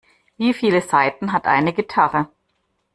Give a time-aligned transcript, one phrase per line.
[0.35, 2.27] Wie viele Saiten hat eine Gitarre?